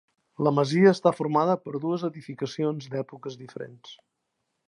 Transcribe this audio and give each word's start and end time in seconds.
La 0.45 0.51
masia 0.59 0.93
està 0.97 1.11
formada 1.17 1.57
per 1.65 1.75
dues 1.83 2.07
edificacions 2.09 2.89
d'èpoques 2.95 3.39
diferents. 3.45 3.93